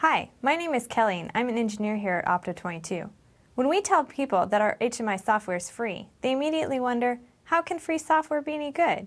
[0.00, 3.08] Hi, my name is Kelly and I'm an engineer here at Opto22.
[3.54, 7.78] When we tell people that our HMI software is free, they immediately wonder, how can
[7.78, 9.06] free software be any good?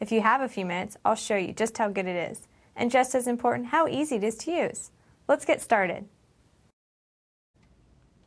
[0.00, 2.90] If you have a few minutes, I'll show you just how good it is, and
[2.90, 4.92] just as important, how easy it is to use.
[5.28, 6.08] Let's get started.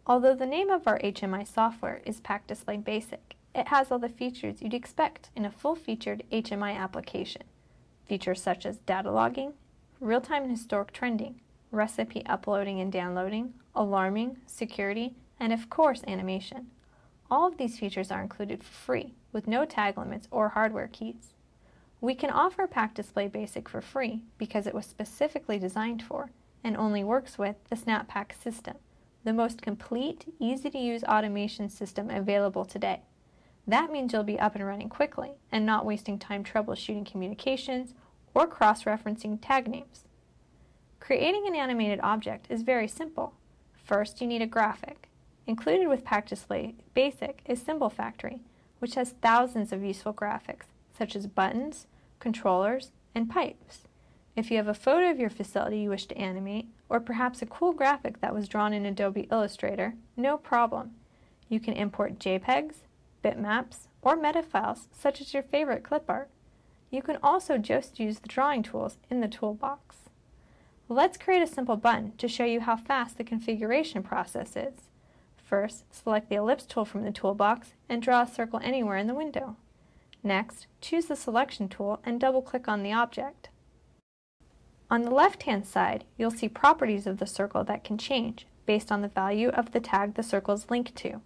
[0.06, 4.08] Although the name of our HMI software is PAC Display Basic, it has all the
[4.08, 7.42] features you'd expect in a full-featured HMI application.
[8.06, 9.54] Features such as data logging,
[10.00, 11.40] real-time and historic trending,
[11.74, 16.68] recipe uploading and downloading, alarming, security, and of course animation.
[17.32, 21.34] All of these features are included for free, with no tag limits or hardware keys.
[22.00, 26.32] We can offer PAC Display Basic for free because it was specifically designed for
[26.64, 28.76] and only works with the SNAP PAC system,
[29.24, 33.02] the most complete, easy-to-use automation system available today.
[33.66, 37.94] That means you'll be up and running quickly and not wasting time troubleshooting communications
[38.34, 40.04] or cross-referencing tag names.
[41.04, 43.34] Creating an animated object is very simple.
[43.74, 45.10] First, you need a graphic.
[45.46, 48.40] Included with PacDisplay Basic is Symbol Factory,
[48.80, 51.88] which has thousands of useful graphics, such as buttons,
[52.22, 53.80] controllers, and pipes.
[54.38, 57.48] If you have a photo of your facility you wish to animate, or perhaps a
[57.48, 60.92] cool graphic that was drawn in Adobe Illustrator, no problem.
[61.50, 62.76] You can import JPEGs,
[63.22, 66.30] bitmaps, or metafiles such as your favorite clip art.
[66.90, 70.03] You can also just use the drawing tools in the toolbox.
[70.90, 74.90] Let's create a simple button to show you how fast the configuration process is.
[75.38, 79.14] First, select the ellipse tool from the toolbox and draw a circle anywhere in the
[79.14, 79.56] window.
[80.24, 83.50] Next, choose the selection tool and double-click on the object.
[84.92, 89.02] On the left-hand side, you'll see properties of the circle that can change based on
[89.02, 91.22] the value of the tag the circle is linked to.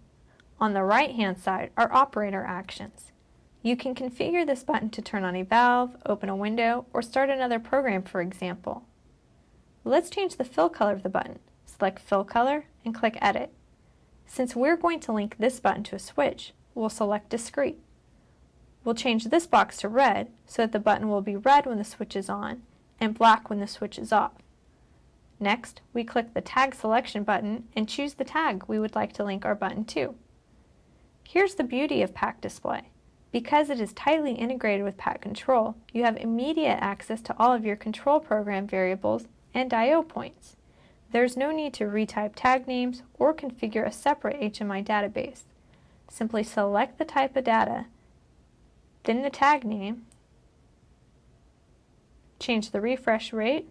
[0.60, 3.12] On the right-hand side are operator actions.
[3.62, 7.28] You can configure this button to turn on a valve, open a window, or start
[7.28, 8.84] another program, for example.
[9.84, 11.38] Let's change the fill color of the button.
[11.64, 13.52] Select Fill Color and click Edit.
[14.26, 17.78] Since we're going to link this button to a switch, we'll select Discrete.
[18.84, 21.84] We'll change this box to red so that the button will be red when the
[21.84, 22.62] switch is on
[23.00, 24.32] and black when the switch is off.
[25.40, 29.24] Next, we click the Tag Selection button and choose the tag we would like to
[29.24, 30.16] link our button to.
[31.22, 32.84] Here's the beauty of PacDisplay.
[33.30, 37.64] Because it is tightly integrated with PAC Control, you have immediate access to all of
[37.64, 40.02] your control program variables and I.O.
[40.02, 40.56] points.
[41.10, 45.42] There's no need to retype tag names or configure a separate HMI database.
[46.10, 47.86] Simply select the type of data,
[49.04, 50.04] then the tag name,
[52.38, 53.68] change the refresh rate,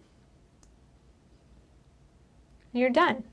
[2.72, 3.24] you're done.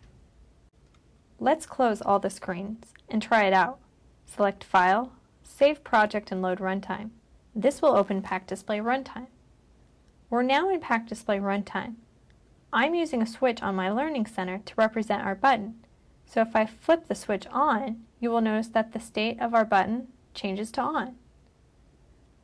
[1.40, 3.80] Let's close all the screens and try it out.
[4.26, 5.12] Select File,
[5.44, 7.10] Save Project and Load Runtime.
[7.54, 9.28] This will open PacDisplay Runtime.
[10.30, 11.96] We're now in PacDisplay Runtime.
[12.74, 15.76] I'm using a switch on my Learning Center to represent our button.
[16.26, 19.66] So if I flip the switch on, you will notice that the state of our
[19.66, 21.16] button changes to on.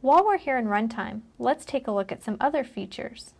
[0.02, 3.34] While we're here in runtime, let's take a look at some other features.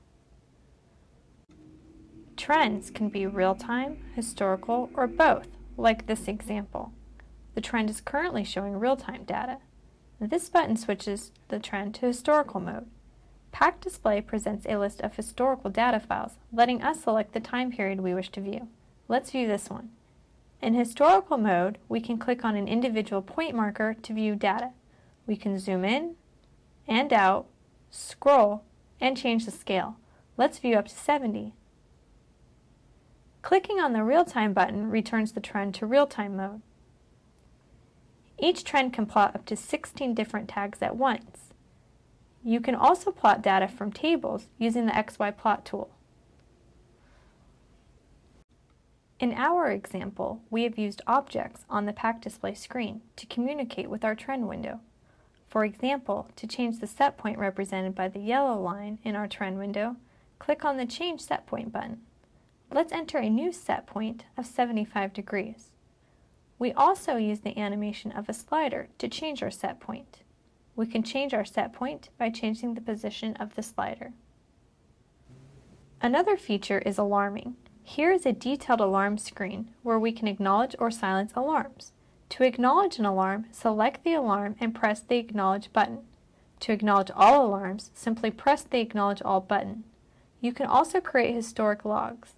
[2.38, 5.48] Trends can be real-time, historical, or both,
[5.78, 6.92] like this example.
[7.56, 9.60] The trend is currently showing real-time data.
[10.20, 12.88] This button switches the trend to historical mode.
[13.54, 18.14] PacDisplay presents a list of historical data files, letting us select the time period we
[18.14, 18.68] wish to view.
[19.08, 19.90] Let's view this one.
[20.62, 24.72] In historical mode, we can click on an individual point marker to view data.
[25.28, 26.16] We can zoom in
[26.88, 27.48] and out,
[27.90, 28.64] scroll,
[29.00, 29.98] and change the scale.
[30.38, 31.54] Let's view up to 70.
[33.42, 36.62] Clicking on the real-time button returns the trend to real-time mode.
[38.38, 41.51] Each trend can plot up to 16 different tags at once.
[42.44, 45.92] You can also plot data from tables using the XY plot tool.
[49.20, 54.04] In our example, we have used objects on the PAC Display screen to communicate with
[54.04, 54.80] our trend window.
[55.48, 59.60] For example, to change the set point represented by the yellow line in our trend
[59.60, 59.98] window,
[60.40, 62.00] click on the Change Set Point button.
[62.72, 65.72] Let's enter a new set point of 75 degrees.
[66.58, 70.20] We also use the animation of a slider to change our set point.
[70.82, 74.14] We can change our set point by changing the position of the slider.
[76.02, 77.56] Another feature is alarming.
[77.84, 81.92] Here is a detailed alarm screen where we can acknowledge or silence alarms.
[82.30, 86.00] To acknowledge an alarm, select the alarm and press the Acknowledge button.
[86.62, 89.84] To acknowledge all alarms, simply press the Acknowledge All button.
[90.40, 92.34] You can also create historic logs.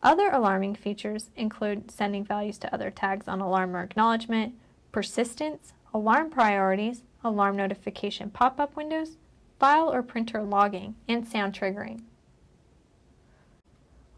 [0.00, 4.54] Other alarming features include sending values to other tags on alarm or acknowledgement,
[4.92, 9.16] persistence, alarm priorities, alarm notification pop-up windows,
[9.58, 12.00] file or printer logging, and sound triggering.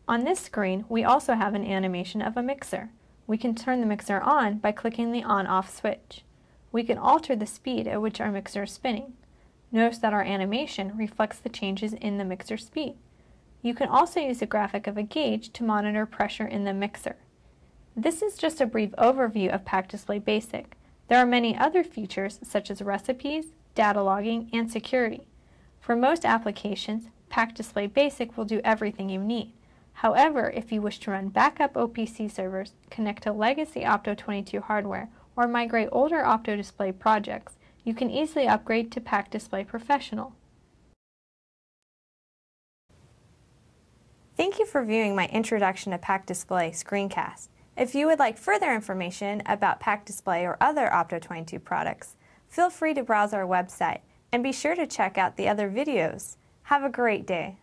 [0.08, 2.90] On this screen, we also have an animation of a mixer.
[3.26, 6.22] We can turn the mixer on by clicking the on-off switch.
[6.70, 9.14] We can alter the speed at which our mixer is spinning.
[9.70, 12.96] Notice that our animation reflects the changes in the mixer speed.
[13.62, 17.16] You can also use a graphic of a gauge to monitor pressure in the mixer.
[17.96, 20.76] This is just a brief overview of PAC Display Basic.
[21.12, 25.26] There are many other features such as recipes, data logging, and security.
[25.78, 29.52] For most applications, PAC Display Basic will do everything you need.
[29.92, 35.46] However, if you wish to run backup OPC servers, connect to legacy Opto22 hardware, or
[35.46, 40.32] migrate older Opto Display projects, you can easily upgrade to PAC Display Professional.
[44.34, 47.48] Thank you for viewing my Introduction to PAC Display screencast.
[47.76, 52.16] If you would like further information about PAC Display or other Opto22 products,
[52.48, 56.36] feel free to browse our website and be sure to check out the other videos.
[56.64, 57.56] Have a great day.